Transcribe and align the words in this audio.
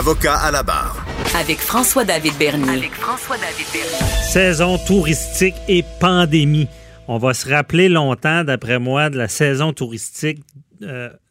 Avocat 0.00 0.36
à 0.36 0.50
la 0.50 0.62
barre. 0.62 1.04
Avec 1.38 1.58
François-David 1.58 2.32
Bernier. 2.38 2.70
Avec 2.70 2.94
François-David 2.94 3.66
Bernier. 3.70 4.22
Saison 4.22 4.78
touristique 4.78 5.56
et 5.68 5.84
pandémie. 6.00 6.68
On 7.06 7.18
va 7.18 7.34
se 7.34 7.46
rappeler 7.46 7.90
longtemps, 7.90 8.42
d'après 8.42 8.78
moi, 8.78 9.10
de 9.10 9.18
la 9.18 9.28
saison 9.28 9.74
touristique 9.74 10.40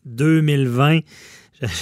2020. 0.05 0.99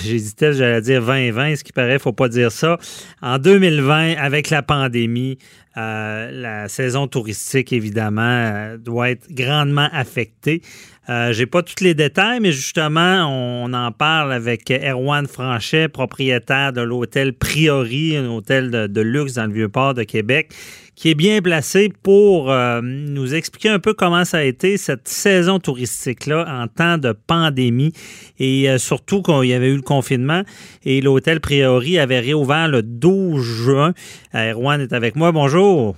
J'hésitais, 0.04 0.54
j'allais 0.54 0.82
dire 0.82 1.02
2020, 1.02 1.58
ce 1.58 1.64
qui 1.66 1.74
paraît, 1.74 1.90
il 1.90 1.94
ne 1.96 2.00
faut 2.00 2.14
pas 2.14 2.30
dire 2.30 2.54
ça. 2.54 2.78
En 3.22 3.38
2020, 3.38 4.16
avec 4.16 4.50
la 4.50 4.64
pandémie, 4.64 5.38
euh, 5.76 6.32
la 6.32 6.70
saison 6.70 7.08
touristique, 7.08 7.74
évidemment, 7.74 8.22
euh, 8.22 8.78
doit 8.78 9.12
être 9.12 9.30
grandement 9.30 9.90
affectée. 9.92 10.62
Euh, 11.10 11.32
J'ai 11.32 11.46
pas 11.46 11.64
tous 11.64 11.82
les 11.82 11.94
détails, 11.94 12.40
mais 12.42 12.52
justement, 12.52 13.26
on 13.30 13.74
en 13.74 13.92
parle 13.94 14.34
avec 14.34 14.70
Erwan 14.70 15.26
Franchet, 15.26 15.88
propriétaire 15.88 16.74
de 16.74 16.82
l'hôtel 16.82 17.34
Priori, 17.34 18.18
un 18.18 18.30
hôtel 18.30 18.70
de, 18.72 19.02
luxe 19.02 19.36
dans 19.36 19.46
le 19.46 19.54
Vieux-Port 19.54 19.94
de 19.94 20.04
Québec, 20.04 20.52
qui 20.96 21.12
est 21.12 21.16
bien 21.16 21.42
placé 21.42 21.94
pour 22.04 22.52
euh, 22.52 22.82
nous 22.84 23.36
expliquer 23.36 23.70
un 23.70 23.80
peu 23.80 23.94
comment 23.94 24.26
ça 24.26 24.40
a 24.40 24.44
été 24.44 24.78
cette 24.78 25.08
saison 25.08 25.60
touristique-là 25.60 26.46
en 26.50 26.68
temps 26.68 26.98
de 26.98 27.14
pandémie 27.14 27.94
et 28.40 28.70
euh, 28.70 28.78
surtout 28.78 29.22
qu'il 29.22 29.46
y 29.46 29.54
avait 29.54 29.70
eu 29.70 29.76
le 29.76 29.82
confinement 29.82 30.42
et 30.84 31.00
l'hôtel 31.00 31.40
Priori 31.40 32.00
avait 32.00 32.20
réouvert 32.20 32.68
le 32.68 32.82
12 32.82 33.42
juin. 33.42 33.94
Erwan 34.34 34.82
est 34.82 34.92
avec 34.92 35.16
moi. 35.16 35.32
Bonjour. 35.32 35.96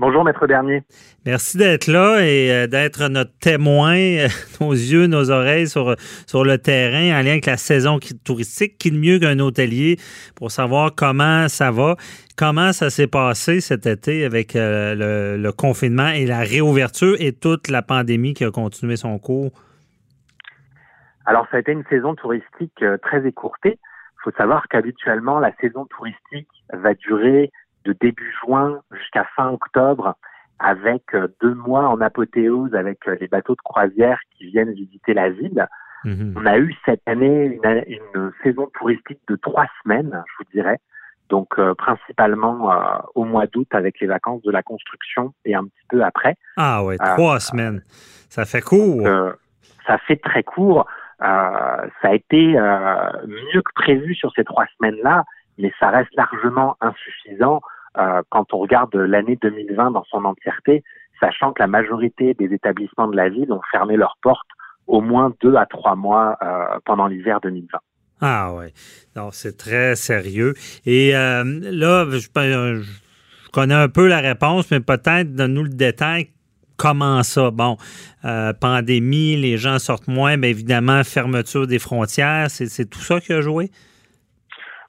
Bonjour, 0.00 0.24
Maître 0.24 0.46
Bernier. 0.46 0.82
Merci 1.26 1.58
d'être 1.58 1.86
là 1.86 2.20
et 2.22 2.50
euh, 2.50 2.66
d'être 2.66 3.10
notre 3.10 3.38
témoin, 3.38 3.96
euh, 3.96 4.28
nos 4.62 4.72
yeux, 4.72 5.06
nos 5.06 5.30
oreilles 5.30 5.68
sur, 5.68 5.94
sur 6.26 6.42
le 6.42 6.56
terrain 6.56 7.20
en 7.20 7.22
lien 7.22 7.32
avec 7.32 7.44
la 7.44 7.58
saison 7.58 7.98
touristique. 8.24 8.78
Qui 8.78 8.92
de 8.92 8.96
mieux 8.96 9.18
qu'un 9.18 9.38
hôtelier 9.40 9.98
pour 10.36 10.52
savoir 10.52 10.94
comment 10.96 11.48
ça 11.48 11.70
va, 11.70 11.96
comment 12.38 12.72
ça 12.72 12.88
s'est 12.88 13.08
passé 13.08 13.60
cet 13.60 13.84
été 13.84 14.24
avec 14.24 14.56
euh, 14.56 14.94
le, 14.94 15.42
le, 15.42 15.52
confinement 15.52 16.08
et 16.08 16.24
la 16.24 16.38
réouverture 16.38 17.16
et 17.20 17.32
toute 17.32 17.68
la 17.68 17.82
pandémie 17.82 18.32
qui 18.32 18.46
a 18.46 18.50
continué 18.50 18.96
son 18.96 19.18
cours? 19.18 19.52
Alors, 21.26 21.46
ça 21.50 21.58
a 21.58 21.60
été 21.60 21.72
une 21.72 21.84
saison 21.90 22.14
touristique 22.14 22.82
très 23.02 23.26
écourtée. 23.26 23.78
Il 23.78 24.22
faut 24.24 24.32
savoir 24.38 24.66
qu'habituellement, 24.68 25.40
la 25.40 25.54
saison 25.60 25.84
touristique 25.84 26.48
va 26.72 26.94
durer 26.94 27.50
de 27.84 27.94
début 28.00 28.34
juin 28.44 28.80
jusqu'à 28.92 29.24
fin 29.36 29.48
octobre 29.50 30.14
avec 30.58 31.02
deux 31.40 31.54
mois 31.54 31.88
en 31.88 32.00
apothéose 32.00 32.74
avec 32.74 32.98
les 33.18 33.28
bateaux 33.28 33.54
de 33.54 33.62
croisière 33.62 34.18
qui 34.36 34.46
viennent 34.46 34.72
visiter 34.72 35.14
la 35.14 35.30
ville. 35.30 35.66
Mmh. 36.04 36.34
On 36.36 36.46
a 36.46 36.58
eu 36.58 36.74
cette 36.84 37.02
année 37.06 37.58
une, 37.64 37.84
une, 37.86 38.32
saison 38.42 38.68
touristique 38.74 39.20
de 39.28 39.36
trois 39.36 39.66
semaines, 39.82 40.22
je 40.26 40.32
vous 40.38 40.50
dirais. 40.52 40.78
Donc 41.30 41.58
euh, 41.58 41.74
principalement 41.74 42.72
euh, 42.72 42.98
au 43.14 43.24
mois 43.24 43.46
d'août 43.46 43.68
avec 43.70 44.00
les 44.00 44.06
vacances 44.06 44.42
de 44.42 44.50
la 44.50 44.62
construction 44.62 45.32
et 45.44 45.54
un 45.54 45.64
petit 45.64 45.86
peu 45.88 46.02
après. 46.02 46.36
Ah 46.56 46.84
ouais, 46.84 46.98
trois 46.98 47.36
euh, 47.36 47.38
semaines. 47.38 47.82
Ça 48.28 48.44
fait 48.44 48.60
court. 48.60 49.06
Ça 49.86 49.98
fait 49.98 50.16
très 50.16 50.42
court. 50.42 50.86
ça 51.20 51.88
a 52.02 52.14
été 52.14 52.54
mieux 52.54 53.62
que 53.62 53.72
prévu 53.74 54.14
sur 54.14 54.32
ces 54.34 54.44
trois 54.44 54.66
semaines-là 54.78 55.24
mais 55.58 55.72
ça 55.78 55.90
reste 55.90 56.14
largement 56.16 56.76
insuffisant 56.80 57.60
euh, 57.98 58.22
quand 58.30 58.52
on 58.54 58.58
regarde 58.58 58.94
l'année 58.94 59.36
2020 59.40 59.90
dans 59.92 60.04
son 60.04 60.24
entièreté, 60.24 60.84
sachant 61.20 61.52
que 61.52 61.60
la 61.62 61.66
majorité 61.66 62.34
des 62.34 62.52
établissements 62.54 63.08
de 63.08 63.16
la 63.16 63.28
ville 63.28 63.52
ont 63.52 63.60
fermé 63.70 63.96
leurs 63.96 64.16
portes 64.22 64.48
au 64.86 65.00
moins 65.00 65.32
deux 65.40 65.54
à 65.54 65.66
trois 65.66 65.94
mois 65.94 66.36
euh, 66.42 66.78
pendant 66.84 67.06
l'hiver 67.06 67.40
2020. 67.40 67.78
Ah 68.22 68.52
oui, 68.54 68.66
donc 69.14 69.34
c'est 69.34 69.56
très 69.56 69.96
sérieux. 69.96 70.54
Et 70.84 71.16
euh, 71.16 71.42
là, 71.44 72.06
je, 72.10 72.18
je, 72.18 73.50
connais 73.50 73.74
un 73.74 73.88
peu 73.88 74.08
la 74.08 74.18
réponse, 74.18 74.70
mais 74.70 74.80
peut-être 74.80 75.34
donne-nous 75.34 75.64
le 75.64 75.70
détail. 75.70 76.28
Comment 76.76 77.22
ça? 77.22 77.50
Bon, 77.50 77.76
euh, 78.24 78.52
pandémie, 78.52 79.36
les 79.36 79.56
gens 79.58 79.78
sortent 79.78 80.08
moins, 80.08 80.36
mais 80.36 80.50
évidemment, 80.50 81.02
fermeture 81.04 81.66
des 81.66 81.78
frontières, 81.78 82.50
c'est 82.50 82.88
tout 82.88 83.00
ça 83.00 83.20
qui 83.20 83.32
a 83.32 83.40
joué? 83.40 83.70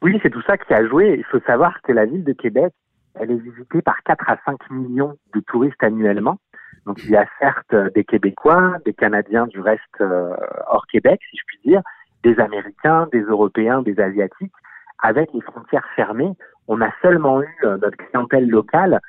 Oui, 0.01 0.17
c'est 0.23 0.29
tout 0.29 0.41
ça 0.47 0.57
qui 0.57 0.73
a 0.73 0.87
joué. 0.87 1.15
Il 1.17 1.25
faut 1.25 1.45
savoir 1.45 1.81
que 1.83 1.91
la 1.91 2.05
ville 2.05 2.23
de 2.23 2.33
Québec, 2.33 2.73
elle 3.15 3.31
est 3.31 3.35
visitée 3.35 3.81
par 3.81 4.01
4 4.03 4.29
à 4.29 4.37
5 4.45 4.69
millions 4.71 5.17
de 5.33 5.39
touristes 5.41 5.83
annuellement. 5.83 6.37
Donc 6.85 7.03
il 7.03 7.11
y 7.11 7.15
a 7.15 7.25
certes 7.39 7.75
des 7.93 8.03
Québécois, 8.03 8.77
des 8.85 8.93
Canadiens 8.93 9.47
du 9.47 9.59
reste 9.59 9.81
euh, 10.01 10.35
hors 10.67 10.85
Québec, 10.87 11.19
si 11.29 11.37
je 11.37 11.43
puis 11.45 11.59
dire, 11.65 11.81
des 12.23 12.39
Américains, 12.39 13.07
des 13.11 13.21
Européens, 13.21 13.81
des 13.81 13.99
Asiatiques. 13.99 14.53
Avec 15.03 15.29
les 15.33 15.41
frontières 15.41 15.87
fermées, 15.95 16.33
on 16.67 16.81
a 16.81 16.91
seulement 17.01 17.41
eu 17.41 17.55
euh, 17.63 17.77
notre 17.77 17.97
clientèle 17.97 18.47
locale 18.47 18.99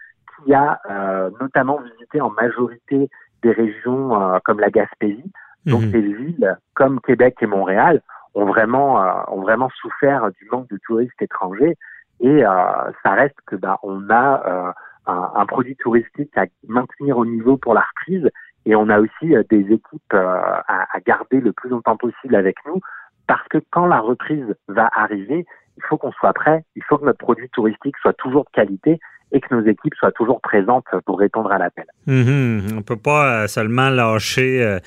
qui 0.45 0.55
a 0.55 0.81
euh, 0.91 1.31
notamment 1.41 1.81
visité 1.81 2.21
en 2.21 2.31
majorité 2.31 3.11
des 3.43 3.53
régions 3.53 4.21
euh, 4.21 4.39
comme 4.45 4.61
la 4.61 4.71
Gaspésie. 4.71 5.33
Donc 5.67 5.83
mmh. 5.83 5.91
des 5.91 6.01
villes 6.01 6.59
comme 6.75 7.01
Québec 7.01 7.37
et 7.41 7.47
Montréal 7.47 8.03
ont 8.35 8.47
vraiment 8.47 9.03
euh, 9.03 9.13
ont 9.29 9.43
vraiment 9.43 9.71
souffert 9.81 10.31
du 10.33 10.49
manque 10.51 10.69
de 10.69 10.79
touristes 10.85 11.21
étrangers 11.21 11.77
et 12.23 12.47
euh, 12.47 12.93
ça 13.03 13.11
reste 13.11 13.37
que 13.47 13.57
bah, 13.57 13.79
on 13.83 14.09
a 14.09 14.43
euh, 14.47 14.73
un, 15.07 15.45
produit 15.47 15.77
touristique 15.77 16.31
à 16.39 16.47
maintenir 16.69 17.19
au 17.19 17.27
niveau 17.27 17.57
pour 17.57 17.75
la 17.75 17.81
reprise. 17.81 18.31
Et 18.65 18.77
on 18.77 18.89
a 18.89 19.01
aussi 19.01 19.35
des 19.51 19.73
équipes 19.73 20.15
à, 20.15 20.87
garder 21.05 21.41
le 21.41 21.53
plus 21.53 21.69
longtemps 21.69 21.97
possible 21.97 22.37
avec 22.37 22.57
nous. 22.65 22.81
Parce 23.27 23.47
que 23.49 23.59
quand 23.71 23.87
la 23.87 23.99
reprise 23.99 24.55
va 24.69 24.89
arriver, 24.93 25.45
il 25.77 25.83
faut 25.83 25.99
qu'on 25.99 26.13
soit 26.13 26.33
prêt, 26.33 26.65
il 26.77 26.85
faut 26.85 26.97
que 26.97 27.05
notre 27.05 27.19
produit 27.19 27.49
touristique 27.51 27.97
soit 27.99 28.13
toujours 28.13 28.45
de 28.45 28.51
qualité 28.51 29.01
et 29.33 29.41
que 29.41 29.55
nos 29.55 29.67
équipes 29.67 29.95
soient 29.99 30.13
toujours 30.13 30.41
présentes 30.41 30.85
pour 31.07 31.19
répondre 31.19 31.51
à 31.51 31.59
l'appel. 31.59 31.87
Mmh, 32.07 32.77
on 32.77 32.83
peut 32.83 32.97
pas 32.97 33.49
seulement 33.49 33.89
lâcher 33.89 34.63
euh, 34.63 34.79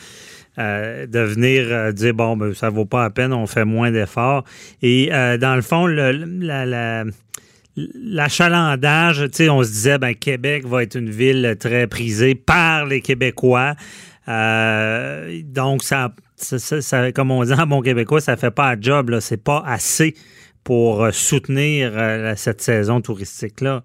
euh, 0.58 1.06
de 1.06 1.20
venir 1.20 1.66
euh, 1.68 1.92
dire 1.92 2.14
bon, 2.14 2.38
ben, 2.38 2.54
ça 2.54 2.70
vaut 2.70 2.86
pas 2.86 3.04
la 3.04 3.10
peine, 3.10 3.34
on 3.34 3.46
fait 3.46 3.66
moins 3.66 3.92
d'efforts. 3.92 4.46
Et 4.82 5.10
euh, 5.12 5.38
dans 5.38 5.56
le 5.56 5.62
fond, 5.62 5.86
l'achalandage, 7.76 9.26
tu 9.26 9.30
sais, 9.34 9.50
on 9.50 9.64
se 9.64 9.70
disait, 9.70 9.98
ben, 9.98 10.16
Québec 10.16 10.66
va 10.66 10.84
être 10.84 10.96
une 10.96 11.10
ville 11.10 11.58
très 11.60 11.88
prisée 11.88 12.36
par 12.36 12.86
les 12.86 13.02
Québécois. 13.02 13.74
Euh, 14.30 15.42
donc, 15.44 15.84
ça, 15.84 16.14
comme 17.14 17.32
on 17.32 17.44
dit 17.44 17.54
en 17.54 17.68
bon 17.68 17.82
québécois, 17.82 18.22
ça 18.22 18.38
fait 18.38 18.52
pas 18.52 18.72
un 18.72 18.78
job, 18.80 19.10
là. 19.10 19.20
C'est 19.20 19.44
pas 19.44 19.62
assez 19.66 20.16
pour 20.64 21.08
soutenir 21.12 21.92
euh, 21.96 22.34
cette 22.38 22.62
saison 22.62 23.02
touristique-là. 23.02 23.84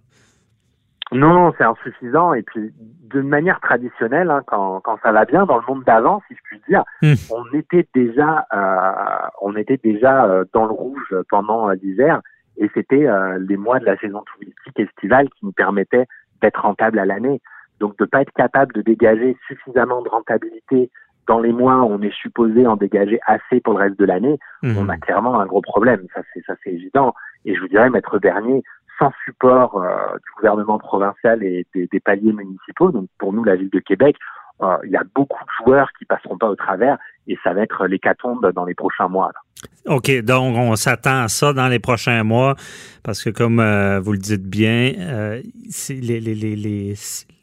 Non, 1.12 1.52
c'est 1.58 1.64
insuffisant. 1.64 2.34
Et 2.34 2.42
puis, 2.42 2.72
d'une 3.10 3.28
manière 3.28 3.60
traditionnelle, 3.60 4.30
hein, 4.30 4.42
quand, 4.46 4.80
quand 4.80 4.98
ça 5.02 5.12
va 5.12 5.24
bien 5.24 5.44
dans 5.44 5.56
le 5.56 5.64
monde 5.66 5.84
d'avant, 5.84 6.22
si 6.28 6.34
je 6.34 6.40
puis 6.44 6.62
dire, 6.68 6.84
mmh. 7.02 7.14
on 7.30 7.58
était 7.58 7.86
déjà, 7.94 8.46
euh, 8.52 9.28
on 9.42 9.56
était 9.56 9.78
déjà 9.82 10.24
euh, 10.26 10.44
dans 10.52 10.66
le 10.66 10.72
rouge 10.72 11.14
pendant 11.28 11.68
euh, 11.68 11.74
l'hiver, 11.82 12.20
et 12.56 12.70
c'était 12.74 13.06
euh, 13.06 13.38
les 13.48 13.56
mois 13.56 13.80
de 13.80 13.86
la 13.86 13.96
saison 13.96 14.22
touristique 14.32 14.78
estivale 14.78 15.28
qui 15.30 15.46
nous 15.46 15.52
permettaient 15.52 16.06
d'être 16.42 16.62
rentable 16.62 16.98
à 16.98 17.06
l'année. 17.06 17.40
Donc, 17.80 17.98
de 17.98 18.04
pas 18.04 18.22
être 18.22 18.32
capable 18.32 18.72
de 18.74 18.82
dégager 18.82 19.36
suffisamment 19.48 20.02
de 20.02 20.08
rentabilité 20.08 20.90
dans 21.26 21.40
les 21.40 21.52
mois 21.52 21.76
où 21.76 21.86
on 21.86 22.02
est 22.02 22.14
supposé 22.14 22.66
en 22.66 22.76
dégager 22.76 23.20
assez 23.26 23.60
pour 23.60 23.74
le 23.74 23.80
reste 23.80 23.98
de 23.98 24.04
l'année, 24.04 24.38
mmh. 24.62 24.76
on 24.78 24.88
a 24.88 24.96
clairement 24.96 25.40
un 25.40 25.46
gros 25.46 25.62
problème. 25.62 26.06
Ça, 26.14 26.22
c'est 26.32 26.44
ça, 26.46 26.54
c'est 26.62 26.72
évident. 26.72 27.14
Et 27.44 27.54
je 27.54 27.60
vous 27.60 27.68
dirais, 27.68 27.90
maître 27.90 28.18
Bernier, 28.18 28.62
sans 29.00 29.12
support 29.24 29.82
euh, 29.82 30.14
du 30.14 30.30
gouvernement 30.36 30.78
provincial 30.78 31.42
et 31.42 31.66
des, 31.74 31.88
des, 31.90 32.00
paliers 32.00 32.32
municipaux. 32.32 32.92
Donc 32.92 33.08
pour 33.18 33.32
nous, 33.32 33.42
la 33.44 33.56
ville 33.56 33.70
de 33.70 33.80
Québec, 33.80 34.16
euh, 34.62 34.76
il 34.84 34.90
y 34.90 34.96
a 34.96 35.02
beaucoup 35.14 35.42
de 35.42 35.64
joueurs 35.64 35.88
qui 35.98 36.04
passeront 36.04 36.36
pas 36.36 36.48
au 36.48 36.56
travers 36.56 36.98
et 37.26 37.38
ça 37.42 37.54
va 37.54 37.62
être 37.62 37.86
l'hécatombe 37.86 38.52
dans 38.52 38.64
les 38.64 38.74
prochains 38.74 39.08
mois. 39.08 39.30
Là. 39.34 39.40
OK, 39.86 40.10
donc 40.22 40.56
on 40.56 40.76
s'attend 40.76 41.22
à 41.22 41.28
ça 41.28 41.52
dans 41.52 41.68
les 41.68 41.78
prochains 41.78 42.22
mois 42.24 42.54
parce 43.02 43.24
que 43.24 43.30
comme 43.30 43.60
euh, 43.60 44.00
vous 44.00 44.12
le 44.12 44.18
dites 44.18 44.48
bien, 44.48 44.92
euh, 44.98 45.40
les, 45.88 46.20
les, 46.20 46.34
les, 46.34 46.56
les, 46.56 46.94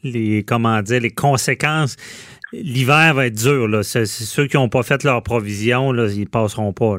les, 0.04 0.44
comment 0.44 0.80
dire, 0.82 1.00
les 1.00 1.10
conséquences, 1.10 1.96
l'hiver 2.52 3.14
va 3.14 3.26
être 3.26 3.36
dur. 3.36 3.66
Là. 3.66 3.82
Ceux 3.82 4.46
qui 4.46 4.56
n'ont 4.56 4.68
pas 4.68 4.82
fait 4.82 5.02
leur 5.02 5.22
provision, 5.22 5.92
là, 5.92 6.06
ils 6.06 6.28
passeront 6.28 6.72
pas. 6.72 6.98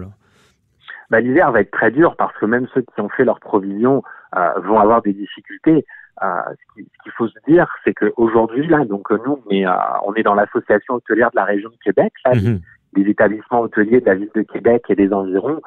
Bah, 1.10 1.22
L'hiver 1.22 1.52
va 1.52 1.62
être 1.62 1.72
très 1.72 1.92
dur 1.92 2.16
parce 2.18 2.36
que 2.38 2.46
même 2.46 2.68
ceux 2.74 2.82
qui 2.82 3.02
ont 3.02 3.10
fait 3.10 3.24
leurs 3.24 3.40
provisions 3.40 4.04
vont 4.36 4.80
avoir 4.80 5.02
des 5.02 5.14
difficultés. 5.14 5.86
ce 6.22 6.74
qu'il 6.76 7.12
faut 7.18 7.28
se 7.28 7.40
dire, 7.48 7.68
c'est 7.84 7.94
qu'aujourd'hui, 7.94 8.68
là, 8.68 8.86
donc 8.86 9.10
nous, 9.12 9.42
on 9.46 9.52
est, 9.52 9.66
on 10.06 10.14
est 10.14 10.24
dans 10.24 10.36
l'association 10.36 10.96
hôtelière 10.96 11.31
de 11.31 11.38
la 11.38 11.46
région 11.46 11.70
de 11.70 11.78
Québec, 11.84 12.14
là, 12.26 12.36
mhm. 12.36 12.60
des 12.94 13.10
établissements 13.10 13.62
hôteliers 13.62 14.02
de 14.02 14.06
la 14.06 14.16
ville 14.16 14.31
de 14.36 14.42
Québec 14.44 14.84
et 14.90 14.96
des 14.96 15.12
environs. 15.14 15.62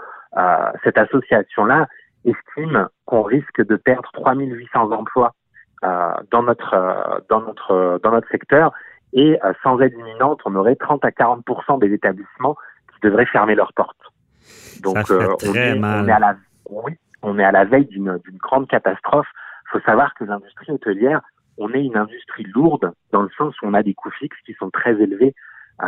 cette 0.84 0.98
association-là 0.98 1.88
estime 2.24 2.88
qu'on 3.06 3.22
risque 3.22 3.64
de 3.66 3.76
perdre 3.76 4.08
3800 4.12 4.92
emplois 4.92 5.34
euh, 5.84 6.12
dans 6.30 6.42
notre 6.42 6.74
euh, 6.74 7.20
dans 7.28 7.40
notre 7.40 8.00
dans 8.02 8.12
notre 8.12 8.28
secteur 8.28 8.72
et 9.12 9.36
euh, 9.44 9.52
sans 9.62 9.80
aide 9.80 9.92
imminente, 9.98 10.40
on 10.44 10.54
aurait 10.54 10.76
30 10.76 11.04
à 11.04 11.10
40% 11.10 11.80
des 11.80 11.92
établissements 11.92 12.56
qui 12.92 13.08
devraient 13.08 13.26
fermer 13.26 13.54
leurs 13.54 13.72
portes. 13.72 13.98
Donc 14.82 14.96
on, 15.10 15.54
est, 15.54 15.78
on, 15.78 16.06
est, 16.06 16.12
à 16.12 16.18
la 16.18 16.36
oui, 16.70 16.92
on 17.22 17.38
est 17.38 17.44
à 17.44 17.52
la 17.52 17.64
veille 17.64 17.86
d'une 17.86 18.18
grande 18.38 18.68
catastrophe. 18.68 19.28
Il 19.66 19.78
faut 19.78 19.84
savoir 19.84 20.14
que 20.14 20.24
l'industrie 20.24 20.72
hôtelière, 20.72 21.20
on 21.58 21.72
est 21.72 21.84
une 21.84 21.96
industrie 21.96 22.44
lourde 22.54 22.92
dans 23.12 23.22
le 23.22 23.30
sens 23.36 23.54
où 23.62 23.66
on 23.66 23.74
a 23.74 23.82
des 23.82 23.94
coûts 23.94 24.10
fixes 24.10 24.40
qui 24.44 24.54
sont 24.54 24.70
très 24.70 25.00
élevés. 25.00 25.34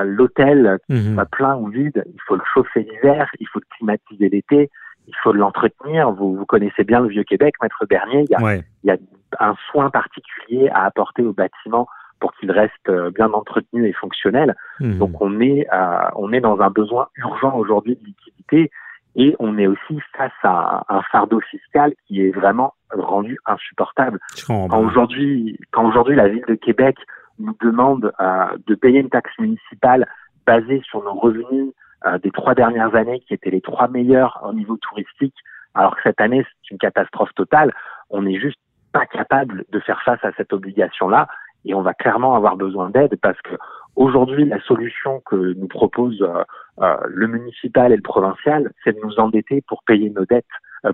L'hôtel, 0.02 0.78
mmh. 0.88 1.22
plein 1.31 1.56
ou 1.56 1.69
vide, 1.69 2.02
il 2.06 2.20
faut 2.26 2.34
le 2.36 2.42
chauffer 2.52 2.82
l'hiver, 2.82 3.31
il 3.38 3.46
faut 3.46 3.60
le 3.60 3.76
climatiser 3.76 4.28
l'été, 4.28 4.70
il 5.06 5.14
faut 5.22 5.32
l'entretenir. 5.32 6.10
Vous, 6.10 6.34
vous 6.34 6.46
connaissez 6.46 6.84
bien 6.84 7.00
le 7.00 7.08
Vieux-Québec, 7.08 7.54
Maître 7.62 7.84
Bernier. 7.86 8.25
Il 8.28 8.31
y, 8.31 8.34
a, 8.34 8.56
il 8.56 8.64
y 8.84 8.90
a 8.90 8.96
un 9.38 9.54
soin 9.70 9.90
particulier 9.90 10.69
à 10.70 10.84
apporter 10.84 11.22
au 11.22 11.32
bâtiment 11.32 11.86
pour 12.19 12.32
qu'il 12.34 12.50
reste 12.50 12.88
euh, 12.88 13.10
bien 13.10 13.32
entretenu 13.32 13.86
et 13.86 13.92
fonctionnel. 13.92 14.56
Mmh. 14.81 14.98
Donc 14.98 15.20
on 15.20 15.40
est, 15.40 15.66
euh, 15.72 16.08
on 16.16 16.32
est 16.32 16.40
dans 16.40 16.60
un 16.60 16.70
besoin 16.70 17.08
urgent 17.16 17.54
aujourd'hui 17.56 17.96
de 17.96 18.04
liquidité 18.06 18.70
et 19.16 19.37
on 19.38 19.58
est 19.58 19.66
aussi 19.66 20.00
face 20.16 20.32
à 20.43 20.84
un 20.88 21.02
fardeau 21.02 21.40
fiscal 21.40 21.93
qui 22.06 22.22
est 22.22 22.31
vraiment 22.31 22.75
rendu 22.90 23.38
insupportable. 23.46 24.19
Quand 24.46 24.78
aujourd'hui, 24.78 25.58
quand 25.70 25.87
aujourd'hui 25.88 26.16
la 26.16 26.28
ville 26.28 26.44
de 26.49 26.55
Québec 26.55 26.96
nous 27.38 27.56
demande 27.61 28.12
euh, 28.20 28.46
de 28.66 28.75
payer 28.75 29.00
une 29.00 29.11
taxe 29.11 29.32
municipale 29.38 30.06
basée 30.46 30.82
sur 30.84 31.02
nos 31.02 31.14
revenus 31.14 31.72
euh, 32.06 32.19
des 32.19 32.31
trois 32.31 32.55
dernières 32.55 32.94
années 32.94 33.20
qui 33.20 33.34
étaient 33.34 33.50
les 33.50 33.61
trois 33.61 33.88
meilleures 33.88 34.40
au 34.44 34.52
niveau 34.52 34.76
touristique, 34.76 35.34
alors 35.75 35.96
que 35.96 36.02
cette 36.02 36.20
année 36.20 36.44
c'est 36.44 36.70
une 36.72 36.78
catastrophe 36.78 37.34
totale, 37.34 37.72
on 38.10 38.22
n'est 38.22 38.38
juste 38.38 38.58
pas 38.93 39.06
capable 39.06 39.64
de 39.70 39.81
faire 39.81 40.00
face 40.02 40.25
à 40.25 40.31
cette 40.37 40.52
obligation-là 40.52 41.26
et 41.64 41.75
on 41.75 41.82
va 41.82 41.94
clairement 41.94 42.37
avoir 42.37 42.56
besoin 42.56 42.90
d'aide 42.90 43.17
parce 43.20 43.40
que 43.43 43.55
aujourd'hui 43.96 44.44
la 44.44 44.61
solution 44.62 45.23
que 45.26 45.55
nous 45.55 45.69
propose 45.69 46.20
euh, 46.23 46.43
euh, 46.82 46.96
le 47.08 47.29
municipal 47.29 47.93
et 47.93 47.96
le 47.96 48.02
provincial, 48.02 48.73
c'est 48.82 48.94
de 48.94 49.00
nous 49.05 49.19
endetter 49.19 49.62
pour 49.69 49.82
payer 49.85 50.11
nos 50.11 50.25
dettes, 50.25 50.44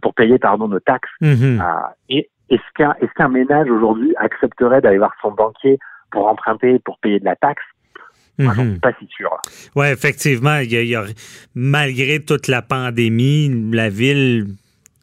pour 0.02 0.14
payer 0.14 0.38
pardon 0.38 0.68
nos 0.68 0.80
taxes. 0.80 1.10
Mhm. 1.20 1.60
et 2.08 2.30
est-ce 2.50 2.62
qu'un 2.74 2.94
est-ce 3.00 3.12
qu'un 3.14 3.28
ménage 3.28 3.70
aujourd'hui 3.70 4.14
accepterait 4.16 4.80
d'aller 4.80 4.98
voir 4.98 5.14
son 5.22 5.32
banquier 5.32 5.78
pour 6.10 6.26
emprunter 6.26 6.78
pour 6.80 6.98
payer 6.98 7.20
de 7.20 7.24
la 7.24 7.36
taxe? 7.36 7.62
Moi, 8.38 8.54
suis 8.54 8.62
mhm. 8.62 8.80
pas 8.80 8.92
si 8.98 9.06
sûr. 9.08 9.30
Oui, 9.76 9.86
effectivement, 9.88 10.56
il 10.58 10.72
y, 10.72 10.94
a, 10.94 11.04
malgré 11.54 12.24
toute 12.24 12.48
la 12.48 12.62
pandémie, 12.62 13.70
la 13.72 13.90
ville 13.90 14.46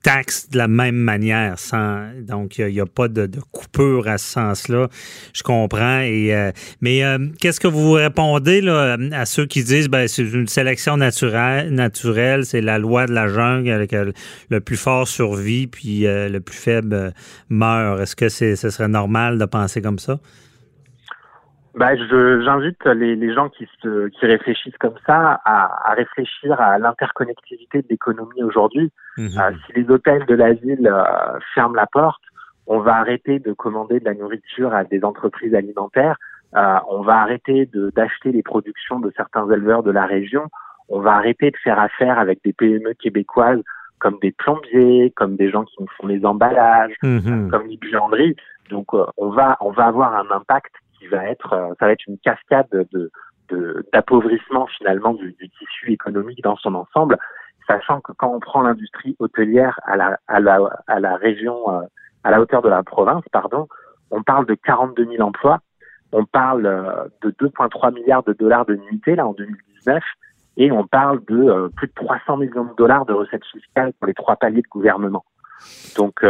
taxe 0.08 0.50
de 0.50 0.58
la 0.58 0.70
même 0.70 0.96
manière. 0.96 1.60
Sans, 1.60 2.08
donc, 2.22 2.60
il 2.60 2.68
n'y 2.68 2.80
a, 2.80 2.86
pas 2.86 3.10
de, 3.10 3.30
coupure 3.52 4.08
à 4.08 4.18
ce 4.18 4.26
sens-là. 4.26 4.88
Je 5.34 5.44
comprends. 5.44 6.02
Euh, 6.02 6.52
mais 6.80 7.04
euh, 7.04 7.28
qu'est-ce 7.42 7.60
que 7.60 7.68
vous 7.68 7.92
répondez 7.92 8.62
là, 8.62 8.96
à 9.12 9.26
ceux 9.26 9.46
qui 9.46 9.66
disent 9.66 9.90
ben 9.90 10.08
c'est 10.08 10.24
une 10.24 10.48
sélection 10.48 10.96
naturelle, 10.96 11.74
naturelle 11.74 12.46
c'est 12.46 12.62
la 12.62 12.78
loi 12.80 13.06
de 13.06 13.12
la 13.12 13.28
jungle, 13.28 13.70
avec 13.70 13.92
le 13.92 14.62
plus 14.62 14.78
fort 14.78 15.10
survit, 15.10 15.68
puis 15.68 16.08
euh, 16.08 16.30
le 16.30 16.40
plus 16.40 16.58
faible 16.58 17.14
meurt. 17.50 18.00
Est-ce 18.00 18.16
que 18.16 18.30
ce 18.30 18.56
serait 18.56 18.88
normal 18.88 19.38
de 19.38 19.46
penser 19.46 19.82
comme 19.82 20.00
ça? 20.00 20.20
Bah, 21.78 21.96
J'invite 21.96 22.84
les, 22.86 23.16
les, 23.16 23.34
gens 23.34 23.50
qui, 23.50 23.68
se, 23.82 24.08
qui 24.08 24.26
réfléchissent 24.26 24.78
comme 24.80 24.96
ça 25.06 25.40
à, 25.46 25.92
à 25.92 25.94
réfléchir 25.94 26.60
à 26.60 26.80
l'interconnectivité 26.80 27.84
de 27.84 27.88
l'économie 27.90 28.44
aujourd'hui. 28.44 28.92
Mhm. 29.18 29.30
Euh, 29.38 29.52
si 29.66 29.74
les 29.74 29.90
hôtels 29.90 30.26
de 30.26 30.34
la 30.34 30.54
ville 30.54 30.88
euh, 30.88 31.40
ferment 31.54 31.76
la 31.76 31.86
porte, 31.86 32.22
on 32.66 32.80
va 32.80 32.96
arrêter 32.96 33.40
de 33.40 33.54
commander 33.54 34.00
de 34.00 34.06
la 34.06 34.16
nourriture 34.16 34.74
à 34.74 34.84
des 34.84 35.04
entreprises 35.04 35.54
alimentaires. 35.54 36.18
Euh, 36.56 36.78
on 36.90 37.02
va 37.02 37.22
arrêter 37.22 37.70
d'acheter 37.96 38.32
les 38.32 38.42
productions 38.42 39.00
de 39.00 39.14
certains 39.16 39.50
éleveurs 39.52 39.84
de 39.84 39.92
la 39.92 40.06
région. 40.06 40.48
On 40.90 41.00
va 41.00 41.14
arrêter 41.14 41.52
de 41.52 41.58
faire 41.64 41.80
affaire 41.80 42.18
avec 42.18 42.44
des 42.44 42.54
PME 42.54 42.94
québécoises 42.96 43.62
comme 44.00 44.18
des 44.22 44.32
plombiers, 44.32 45.12
comme 45.16 45.36
des 45.36 45.50
gens 45.50 45.64
qui 45.66 45.76
nous 45.80 45.88
font 45.98 46.08
les 46.08 46.26
emballages, 46.26 46.96
mhm. 47.04 47.50
comme 47.52 47.68
les 47.68 47.78
buanderies. 47.78 48.36
Donc, 48.70 48.94
on 48.94 49.30
va 49.30 49.58
on 49.62 49.72
va 49.72 49.86
avoir 49.86 50.16
un 50.16 50.30
impact 50.36 50.74
qui 50.98 51.08
va 51.08 51.26
être, 51.26 51.54
euh, 51.54 51.74
ça 51.80 51.86
va 51.86 51.92
être 51.92 52.06
une 52.08 52.18
cascade 52.20 52.68
de 52.72 53.12
d'appauvrissement 53.94 54.68
finalement 54.78 55.14
du, 55.14 55.34
tissu 55.58 55.94
économique 55.94 56.44
dans 56.44 56.58
son 56.58 56.76
ensemble, 56.76 57.18
sachant 57.66 58.02
que 58.02 58.12
quand 58.12 58.34
on 58.34 58.42
prend 58.42 58.62
l'industrie 58.62 59.16
hôtelière 59.20 59.80
à 59.86 59.96
la, 59.96 60.20
à 60.28 60.42
la, 60.42 60.60
à 60.88 61.00
la 61.00 61.16
région, 61.16 61.72
euh, 61.72 61.82
à 62.26 62.32
la 62.32 62.42
hauteur 62.42 62.62
de 62.62 62.68
la 62.68 62.84
province, 62.84 63.24
pardon, 63.32 63.68
on 64.12 64.22
parle 64.22 64.46
de 64.48 64.56
42 64.56 65.06
000 65.06 65.22
emplois, 65.22 65.60
on 66.12 66.26
parle 66.26 66.66
euh, 66.66 67.06
de 67.22 67.32
2,3 67.32 67.94
milliards 67.94 68.24
de 68.24 68.34
dollars 68.34 68.66
de 68.66 68.76
nuitées 68.76 69.16
là 69.16 69.26
en 69.26 69.32
2019, 69.32 70.04
et 70.58 70.72
on 70.72 70.86
parle 70.86 71.24
de 71.26 71.70
plus 71.78 71.88
de 71.88 71.94
300 71.94 72.38
millions 72.38 72.66
de 72.66 72.76
dollars 72.76 73.06
de 73.06 73.14
recettes 73.14 73.46
fiscales 73.46 73.94
pour 73.94 74.08
les 74.08 74.14
trois 74.14 74.36
paliers 74.36 74.62
de 74.62 74.68
gouvernement. 74.68 75.24
Donc 75.96 76.24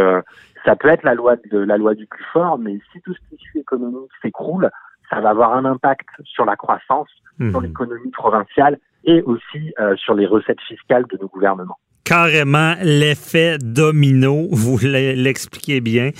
ça 0.64 0.76
peut 0.76 0.88
être 0.88 1.02
la 1.02 1.14
loi 1.14 1.36
de 1.36 1.58
la 1.58 1.76
loi 1.76 1.94
du 1.94 2.06
plus 2.06 2.24
fort, 2.32 2.58
mais 2.58 2.78
si 2.92 3.00
tout 3.02 3.14
ce 3.14 3.36
tissu 3.36 3.58
économique 3.58 4.10
s'écroule, 4.22 4.70
ça 5.10 5.20
va 5.20 5.30
avoir 5.30 5.54
un 5.54 5.64
impact 5.64 6.08
sur 6.24 6.44
la 6.44 6.56
croissance, 6.56 7.08
sur 7.38 7.60
mmh. 7.60 7.64
l'économie 7.64 8.10
provinciale 8.10 8.78
et 9.04 9.22
aussi 9.22 9.72
euh, 9.78 9.96
sur 9.96 10.14
les 10.14 10.26
recettes 10.26 10.60
fiscales 10.62 11.06
de 11.06 11.16
nos 11.18 11.28
gouvernements 11.28 11.78
carrément 12.08 12.74
l'effet 12.82 13.58
domino, 13.62 14.48
vous 14.50 14.78
l'expliquez 14.78 15.82
bien. 15.82 16.12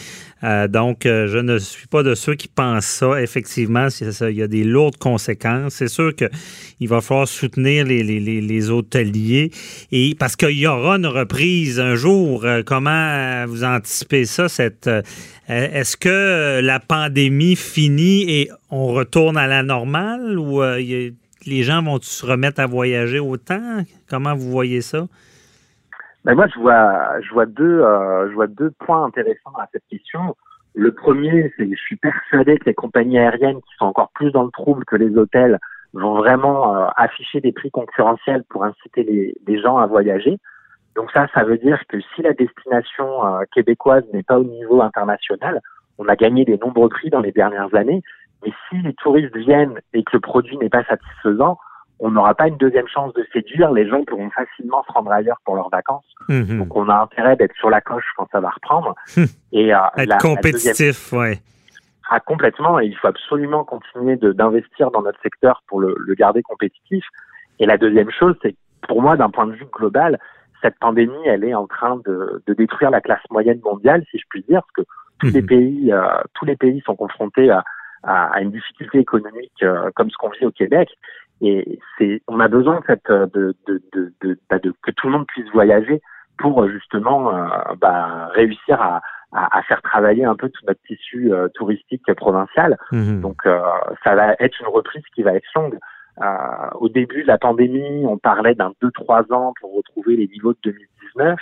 Euh, 0.45 0.69
donc, 0.69 1.07
euh, 1.07 1.27
je 1.29 1.39
ne 1.39 1.59
suis 1.59 1.87
pas 1.87 2.03
de 2.03 2.15
ceux 2.15 2.35
qui 2.35 2.47
pensent 2.47 2.85
ça. 2.85 3.23
Effectivement, 3.23 3.89
il 4.21 4.37
y 4.37 4.43
a 4.43 4.47
des 4.47 4.65
lourdes 4.65 4.99
conséquences. 4.99 5.77
C'est 5.77 5.89
sûr 5.89 6.15
qu'il 6.15 6.89
va 6.89 7.01
falloir 7.01 7.27
soutenir 7.27 7.87
les, 7.87 8.71
hôteliers 8.71 9.51
et 9.91 10.15
parce 10.15 10.37
qu'il 10.37 10.59
y 10.59 10.67
aura 10.67 10.97
une 10.97 11.07
reprise 11.07 11.81
un 11.81 11.95
jour. 11.95 12.45
Euh, 12.45 12.63
comment 12.63 13.47
vous 13.47 13.65
anticipez 13.65 14.27
ça? 14.27 14.47
Est-ce 15.49 15.97
que 15.97 16.61
la 16.61 16.81
pandémie 16.81 17.57
finit 17.57 18.31
et 18.31 18.51
on 18.69 18.89
retourne 18.89 19.39
à 19.39 19.47
la 19.47 19.63
normale 19.63 20.39
ou 20.39 20.61
les 20.61 21.63
gens 21.63 21.83
vont 21.83 21.99
se 22.03 22.27
remettre 22.27 22.61
à 22.61 22.67
voyager 22.67 23.21
autant? 23.21 23.83
Comment 24.07 24.35
vous 24.37 24.51
voyez 24.51 24.83
ça? 24.83 25.09
Ben 26.25 26.35
moi, 26.35 26.47
je 26.49 26.59
vois, 26.59 27.21
je 27.21 27.33
vois 27.33 27.47
deux, 27.47 27.81
euh, 27.81 28.29
je 28.29 28.35
vois 28.35 28.49
deux 28.49 28.71
points 28.71 29.05
intéressants 29.05 29.55
à 29.59 29.69
cette 29.73 29.87
question. 29.89 30.37
Le 30.75 30.93
premier, 30.93 31.53
c'est 31.57 31.67
que 31.67 31.75
je 31.77 31.81
suis 31.81 31.97
persuadé 31.97 32.59
que 32.59 32.67
les 32.67 32.75
compagnies 32.75 33.19
aériennes 33.19 33.61
qui 33.61 33.75
sont 33.79 33.87
encore 33.87 34.11
plus 34.11 34.31
dans 34.31 34.45
le 34.45 34.51
trouble 34.51 34.85
que 34.85 34.97
les 34.97 35.17
hôtels 35.17 35.59
vont 35.93 36.15
vraiment 36.17 36.77
euh, 36.77 36.87
afficher 36.97 37.41
des 37.41 37.53
prix 37.53 37.71
concurrentiels 37.71 38.45
pour 38.49 38.65
inciter 38.65 39.35
les, 39.47 39.61
gens 39.61 39.79
à 39.79 39.87
voyager. 39.87 40.39
Donc 40.95 41.11
ça, 41.13 41.27
ça 41.35 41.45
veut 41.45 41.59
dire 41.59 41.81
que 41.89 41.99
si 42.15 42.23
la 42.23 42.33
destination 42.33 43.27
euh, 43.27 43.45
québécoise 43.55 44.05
n'est 44.13 44.23
pas 44.23 44.39
au 44.39 44.45
niveau 44.45 44.83
international, 44.83 45.61
on 45.99 46.09
a 46.09 46.17
gagné 46.17 46.45
des 46.45 46.59
nombreux 46.59 46.89
prix 46.89 47.11
dans 47.11 47.21
les 47.21 47.33
dernières 47.33 47.75
années. 47.75 48.03
Mais 48.45 48.53
si 48.69 48.79
les 48.83 48.95
touristes 48.95 49.37
viennent 49.37 49.81
et 49.95 50.05
que 50.05 50.11
le 50.15 50.21
produit 50.21 50.57
n'est 50.59 50.69
pas 50.69 50.85
satisfaisant, 50.85 51.59
on 52.01 52.11
n'aura 52.11 52.35
pas 52.35 52.49
une 52.49 52.57
deuxième 52.57 52.87
chance 52.89 53.13
de 53.15 53.27
séduire. 53.33 53.73
Les 53.73 53.89
gens 53.89 54.05
pourront 54.05 54.31
facilement 54.31 54.85
se 54.85 54.93
rendre 54.93 55.11
ailleurs 55.11 55.41
pour 55.45 55.57
leurs 55.57 55.69
vacances. 55.69 56.05
Mhm. 56.29 56.59
Donc, 56.59 56.77
on 56.77 56.89
a 56.89 56.97
intérêt 57.03 57.37
d'être 57.37 57.55
sur 57.57 57.71
la 57.71 57.81
coche 57.81 58.05
quand 58.17 58.29
ça 58.31 58.41
va 58.41 58.51
reprendre. 58.51 58.95
et 59.53 59.75
euh, 59.75 59.79
être 59.97 60.19
compétitif, 60.19 61.13
ouais. 61.13 61.39
Ah, 62.11 62.21
complètement. 62.21 62.81
Et 62.81 62.87
il 62.87 62.97
faut 62.97 63.09
absolument 63.09 63.65
continuer 63.65 64.17
d'investir 64.17 64.91
dans 64.91 65.03
notre 65.03 65.21
secteur 65.23 65.63
pour 65.67 65.81
le, 65.81 65.95
le, 65.99 66.15
garder 66.15 66.43
compétitif. 66.43 67.05
Et 67.59 67.67
la 67.67 67.77
deuxième 67.77 68.11
chose, 68.11 68.35
c'est 68.43 68.55
pour 68.87 69.03
moi, 69.03 69.17
d'un 69.17 69.31
point 69.31 69.47
de 69.47 69.53
vue 69.53 69.67
global, 69.73 70.19
cette 70.63 70.79
pandémie, 70.79 71.27
elle 71.27 71.45
est 71.45 71.55
en 71.55 71.67
train 71.67 72.01
de, 72.07 72.43
de 72.47 72.55
détruire 72.55 72.91
la 72.91 73.01
classe 73.01 73.23
moyenne 73.31 73.61
mondiale, 73.63 74.05
si 74.11 74.19
je 74.19 74.25
puis 74.31 74.45
dire, 74.49 74.63
parce 74.63 74.87
que 74.87 74.93
tous 75.19 75.35
les 75.35 75.43
mhm. 75.43 75.47
pays, 75.47 75.93
euh, 75.93 76.07
tous 76.35 76.45
les 76.45 76.57
pays 76.57 76.81
sont 76.87 76.97
confrontés 76.97 77.51
à, 77.51 77.63
à, 78.03 78.41
une 78.41 78.53
difficulté 78.53 78.99
économique 78.99 79.63
euh, 79.63 79.91
comme 79.95 80.11
ce 80.11 80.17
qu'on 80.17 80.31
vit 80.31 80.47
au 80.47 80.51
Québec. 80.51 80.89
Et 81.41 81.79
c'est, 81.97 82.23
on 82.27 82.41
a 82.41 82.49
besoin 82.49 82.81
de 82.81 82.85
cette, 82.87 83.11
de, 83.11 83.57
de, 83.67 83.83
de, 83.93 84.13
de, 84.23 84.39
bah, 84.51 84.59
que 84.59 84.91
tout 84.91 85.07
le 85.07 85.13
monde 85.13 85.27
puisse 85.27 85.51
voyager 85.53 86.01
pour 86.39 86.69
justement 86.69 87.35
euh, 87.35 87.47
bah, 87.81 88.29
réussir 88.35 88.81
à, 88.81 89.01
à, 89.33 89.63
faire 89.63 89.83
travailler 89.83 90.25
un 90.25 90.37
peu 90.37 90.49
tout 90.49 90.65
notre 90.67 90.81
tissu 90.83 91.33
euh, 91.33 91.49
touristique 91.55 92.13
provincial. 92.15 92.77
Mhm. 92.93 93.21
Donc 93.21 93.47
euh, 93.47 93.61
ça 94.05 94.15
va 94.15 94.35
être 94.39 94.61
une 94.61 94.69
reprise 94.69 95.03
qui 95.15 95.23
va 95.23 95.35
être 95.35 95.49
longue. 95.55 95.79
au 96.81 96.89
début 96.89 97.23
de 97.23 97.29
la 97.29 97.39
pandémie, 97.39 98.05
on 98.07 98.19
parlait 98.19 98.55
d'un 98.55 98.73
2-3 98.83 99.33
ans 99.33 99.53
pour 99.61 99.77
retrouver 99.77 100.17
les 100.17 100.27
niveaux 100.29 100.53
de 100.53 100.59
2019. 100.65 101.39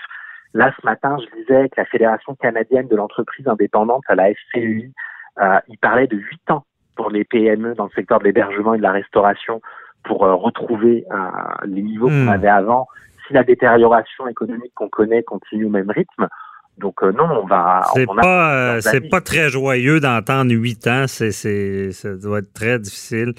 Là, 0.54 0.72
ce 0.80 0.86
matin, 0.86 1.16
je 1.18 1.40
disais 1.40 1.68
que 1.68 1.74
la 1.76 1.84
Fédération 1.84 2.34
canadienne 2.34 2.88
de 2.88 2.96
l'entreprise 2.96 3.46
indépendante, 3.46 4.04
à 4.08 4.14
la 4.14 4.28
euh, 4.28 5.60
il 5.68 5.78
parlait 5.78 6.06
de 6.06 6.16
8 6.16 6.50
ans 6.50 6.64
pour 6.96 7.10
les 7.10 7.24
PME 7.24 7.74
dans 7.74 7.84
le 7.84 7.90
secteur 7.90 8.20
de 8.20 8.24
l'hébergement 8.24 8.72
et 8.72 8.78
de 8.78 8.82
la 8.82 8.92
restauration 8.92 9.60
pour 10.06 10.24
euh, 10.24 10.34
retrouver 10.34 11.04
euh, 11.12 11.16
les 11.66 11.82
niveaux 11.82 12.08
qu'on 12.08 12.24
Hmm. 12.26 12.28
avait 12.28 12.48
avant 12.48 12.88
si 13.26 13.34
la 13.34 13.42
détérioration 13.44 14.28
économique 14.28 14.72
qu'on 14.74 14.88
connaît 14.88 15.22
continue 15.24 15.64
au 15.66 15.70
même 15.70 15.90
rythme. 15.90 16.28
Donc 16.78 17.02
euh, 17.02 17.10
non, 17.10 17.24
on 17.42 17.46
va. 17.46 17.80
C'est 17.94 18.06
pas, 18.06 18.80
c'est 18.82 19.08
pas 19.08 19.20
très 19.22 19.48
joyeux 19.48 19.98
d'entendre 19.98 20.52
huit 20.52 20.86
ans. 20.86 21.04
C'est, 21.08 21.32
c'est, 21.32 21.90
ça 21.92 22.14
doit 22.14 22.40
être 22.40 22.52
très 22.52 22.78
difficile. 22.78 23.32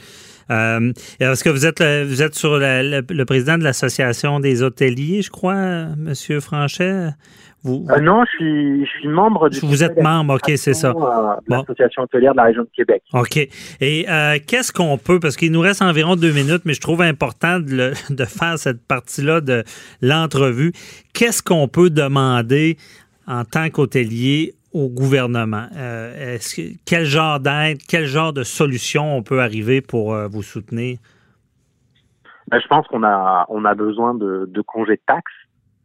Euh, 0.49 0.91
est-ce 1.19 1.43
que 1.43 1.49
vous 1.49 1.65
êtes 1.65 1.81
vous 1.81 2.21
êtes 2.23 2.33
sur 2.35 2.57
la- 2.57 2.81
le, 2.81 3.01
le 3.07 3.25
président 3.25 3.57
de 3.57 3.63
l'association 3.63 4.39
des 4.39 4.63
hôteliers, 4.63 5.21
je 5.21 5.29
crois, 5.29 5.85
Monsieur 5.97 6.39
Franchet? 6.39 7.09
Vous, 7.63 7.85
Euh, 7.89 7.99
non, 7.99 8.23
je 8.23 8.29
suis, 8.37 8.85
je 8.85 8.89
suis 8.99 9.07
membre 9.07 9.49
du. 9.49 9.59
vous 9.59 9.83
êtes 9.83 9.99
membre, 10.01 10.35
ok, 10.35 10.51
c'est 10.57 10.73
ça. 10.73 10.89
euh, 10.89 10.91
de 10.93 10.95
Bon. 11.49 11.57
L'association 11.57 12.03
hôtelière 12.03 12.31
de 12.33 12.37
la 12.37 12.43
région 12.43 12.63
de 12.63 12.69
Québec. 12.73 13.01
OK. 13.13 13.37
Et 13.81 14.05
euh, 14.09 14.37
qu'est-ce 14.45 14.71
qu'on 14.71 14.97
peut, 14.97 15.19
parce 15.19 15.35
qu'il 15.35 15.51
nous 15.51 15.59
reste 15.59 15.81
environ 15.81 16.15
deux 16.15 16.31
minutes, 16.31 16.61
mais 16.65 16.73
je 16.73 16.81
trouve 16.81 17.01
important 17.01 17.59
de, 17.59 17.71
le- 17.75 17.93
de 18.15 18.25
faire 18.25 18.57
cette 18.57 18.85
partie-là 18.87 19.41
de 19.41 19.63
l'entrevue. 20.01 20.71
Qu'est-ce 21.13 21.41
qu'on 21.43 21.67
peut 21.67 21.89
demander 21.89 22.77
en 23.27 23.43
tant 23.43 23.69
qu'hôtelier 23.69 24.53
au 24.71 24.87
gouvernement? 24.87 25.65
Euh, 25.75 26.35
est-ce 26.35 26.55
que- 26.55 26.77
quel 26.85 27.05
genre 27.05 27.39
d'aide, 27.39 27.79
quel 27.89 28.05
genre 28.05 28.33
de 28.33 28.43
solution 28.43 29.17
on 29.17 29.23
peut 29.23 29.41
arriver 29.41 29.81
pour 29.81 30.13
euh, 30.13 30.27
vous 30.27 30.43
soutenir? 30.43 30.99
Ben, 32.49 32.59
je 32.61 32.67
pense 32.67 32.87
qu'on 32.87 33.03
a, 33.03 33.45
on 33.49 33.65
a 33.65 33.75
besoin 33.75 34.13
de, 34.13 34.45
de 34.47 34.61
congés 34.61 34.95
de 34.95 35.01
taxes 35.05 35.33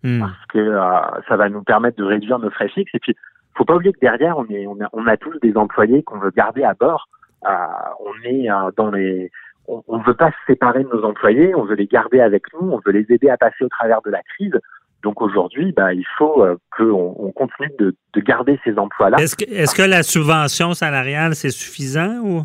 Hmm. 0.02 0.20
parce 0.20 0.46
que 0.48 0.58
euh, 0.58 1.20
ça 1.28 1.36
va 1.36 1.48
nous 1.48 1.62
permettre 1.62 1.96
de 1.96 2.04
réduire 2.04 2.38
nos 2.38 2.50
frais 2.50 2.68
fixes. 2.68 2.94
Et 2.94 2.98
puis, 2.98 3.14
faut 3.56 3.64
pas 3.64 3.76
oublier 3.76 3.92
que 3.92 4.00
derrière, 4.00 4.36
on 4.38 4.46
est, 4.46 4.66
on 4.66 4.80
a, 4.80 4.88
on 4.92 5.06
a 5.06 5.16
tous 5.16 5.38
des 5.40 5.56
employés 5.56 6.02
qu'on 6.02 6.18
veut 6.18 6.32
garder 6.36 6.64
à 6.64 6.74
bord. 6.74 7.08
Euh, 7.46 7.54
on 8.00 8.28
est 8.28 8.50
euh, 8.50 8.70
dans 8.76 8.90
les, 8.90 9.30
on, 9.68 9.82
on 9.88 9.98
veut 9.98 10.14
pas 10.14 10.30
se 10.30 10.36
séparer 10.46 10.84
de 10.84 10.88
nos 10.88 11.04
employés, 11.04 11.54
on 11.54 11.64
veut 11.64 11.74
les 11.74 11.86
garder 11.86 12.20
avec 12.20 12.44
nous, 12.54 12.70
on 12.70 12.80
veut 12.84 12.92
les 12.92 13.06
aider 13.10 13.28
à 13.28 13.36
passer 13.36 13.64
au 13.64 13.68
travers 13.68 14.02
de 14.02 14.10
la 14.10 14.22
crise. 14.22 14.58
Donc 15.02 15.20
aujourd'hui, 15.20 15.72
ben, 15.72 15.90
il 15.90 16.06
faut 16.16 16.44
euh, 16.44 16.56
qu'on 16.76 17.16
on 17.18 17.32
continue 17.32 17.70
de, 17.78 17.94
de 18.14 18.20
garder 18.20 18.58
ces 18.64 18.78
emplois-là. 18.78 19.18
Est-ce 19.18 19.36
que, 19.36 19.44
est-ce 19.44 19.74
que 19.74 19.82
la 19.82 20.02
subvention 20.02 20.74
salariale, 20.74 21.34
c'est 21.34 21.50
suffisant 21.50 22.20
ou? 22.22 22.42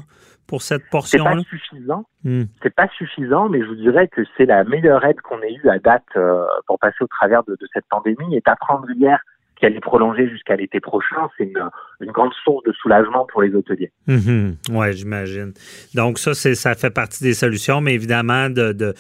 Pour 0.48 0.62
cette 0.62 0.84
C'est 1.06 1.18
pas 1.20 1.40
suffisant. 1.44 2.06
Hmm. 2.24 2.44
c'est 2.64 2.74
pas 2.74 2.88
suffisant, 2.98 3.50
mais 3.50 3.60
je 3.62 3.66
vous 3.68 3.76
dirais 3.76 4.08
que 4.08 4.22
c'est 4.36 4.46
la 4.46 4.64
meilleure 4.64 5.04
aide 5.06 5.20
qu'on 5.22 5.42
ait 5.42 5.54
eue 5.64 5.70
à 5.70 5.80
date 5.80 6.04
euh, 6.16 6.44
pour 6.66 6.80
passer 6.80 6.98
au 7.02 7.08
travers 7.08 7.44
de, 7.44 7.52
de 7.60 7.68
cette 7.74 7.86
pandémie. 7.90 8.36
Et 8.36 8.42
apprendre 8.46 8.86
hier 8.96 9.20
qu'elle 9.60 9.76
est 9.76 9.80
prolongée 9.82 10.30
jusqu'à 10.30 10.56
l'été 10.56 10.80
prochain, 10.80 11.30
c'est 11.36 11.46
une, 11.46 11.60
une 12.02 12.12
grande 12.12 12.32
source 12.44 12.64
de 12.66 12.72
soulagement 12.74 13.26
pour 13.32 13.42
les 13.42 13.56
hôteliers. 13.56 13.92
Mhm. 14.06 14.56
Oui, 14.70 14.94
j'imagine. 14.94 15.52
Donc, 15.96 16.20
ça, 16.20 16.36
c'est, 16.36 16.54
ça 16.54 16.76
fait 16.76 16.92
partie 16.92 17.24
des 17.24 17.34
solutions, 17.34 17.82
mais 17.82 17.96
évidemment, 17.96 18.52
de, 18.52 18.72
de, 18.72 18.94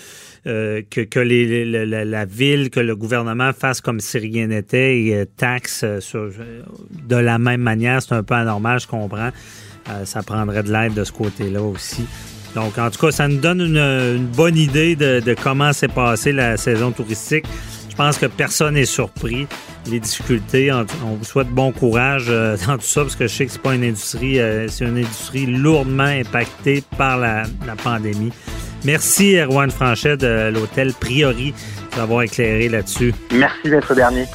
euh, 0.48 0.82
que, 0.89 1.01
que 1.01 1.20
les, 1.20 1.46
les- 1.46 1.66
la, 1.66 1.86
la- 1.86 2.06
la 2.06 2.25
ville, 2.25 2.72
que 2.72 2.80
le 2.80 2.96
gouvernement 2.96 3.54
fasse 3.54 3.82
comme 3.82 4.00
si 4.00 4.18
rien 4.18 4.48
n'était 4.48 5.00
et 5.00 5.16
euh, 5.22 5.25
taxe 5.38 5.86
sur, 6.00 6.30
de 7.08 7.16
la 7.16 7.38
même 7.38 7.62
manière, 7.62 8.01
c'est 8.01 8.16
un 8.16 8.24
peu 8.24 8.34
anormal, 8.34 8.80
je 8.80 8.88
comprends. 8.88 9.30
Euh, 9.89 10.06
ça 10.06 10.24
prendrait 10.24 10.63
de 10.63 10.72
l'aide 10.72 10.94
de 10.94 11.03
ce 11.03 11.12
côté-là 11.12 11.62
aussi. 11.62 12.06
Donc, 12.56 12.77
en 12.77 12.89
tout 12.89 13.06
cas, 13.06 13.12
ça 13.12 13.27
nous 13.27 13.38
donne 13.38 13.62
une, 13.62 14.25
bonne 14.25 14.58
idée 14.58 14.96
de, 14.96 15.36
comment 15.41 15.74
s'est 15.74 15.88
passée 15.88 16.32
la 16.32 16.58
saison 16.58 16.91
touristique. 16.91 17.46
Je 17.89 17.96
pense 17.96 18.17
que 18.17 18.25
personne 18.25 18.75
n'est 18.75 18.86
surpris. 18.86 19.48
Les 19.89 20.00
difficultés, 20.00 20.72
on, 20.72 20.86
vous 21.15 21.24
souhaite 21.24 21.48
bon 21.50 21.72
courage 21.72 22.25
euh, 22.29 22.58
dans 22.67 22.77
tout 22.77 22.86
ça, 22.86 23.01
parce 23.01 23.15
que 23.15 23.27
je 23.27 23.34
sais 23.34 23.46
que 23.46 23.51
c'est 23.51 23.62
pas 23.62 23.75
une 23.75 23.84
industrie, 23.84 24.39
euh, 24.39 24.67
c'est 24.67 24.86
une 24.86 24.98
industrie 24.98 25.46
lourdement 25.46 26.03
impactée 26.03 26.84
par 26.98 27.17
la, 27.17 27.44
la 27.65 27.75
pandémie. 27.75 28.32
Merci, 28.86 29.36
Erwan 29.38 29.72
Franchet 29.72 30.17
de 30.17 30.51
l'hôtel 30.53 30.94
Priori, 30.94 31.53
d'avoir 31.96 32.24
éclairé 32.24 32.70
là-dessus. 32.70 33.13
Merci, 33.32 33.70
Maître 33.70 33.96
Bernier. 33.96 34.25